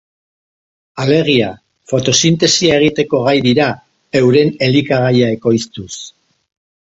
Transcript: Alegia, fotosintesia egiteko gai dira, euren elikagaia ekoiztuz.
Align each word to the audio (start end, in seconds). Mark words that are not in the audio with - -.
Alegia, 1.03 1.49
fotosintesia 1.91 2.79
egiteko 2.83 3.21
gai 3.27 3.35
dira, 3.47 3.67
euren 4.21 4.51
elikagaia 4.69 5.29
ekoiztuz. 5.37 5.93